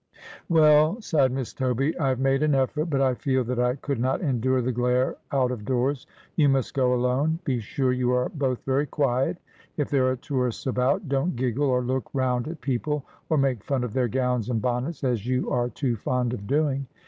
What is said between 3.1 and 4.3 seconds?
feel that I could not